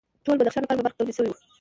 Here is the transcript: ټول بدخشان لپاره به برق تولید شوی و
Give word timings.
ټول 0.25 0.35
بدخشان 0.37 0.63
لپاره 0.63 0.77
به 0.79 0.85
برق 0.85 0.95
تولید 0.97 1.15
شوی 1.17 1.29
و 1.31 1.39